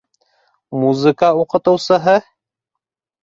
[0.83, 2.17] Музыка уҡытыусыһы?!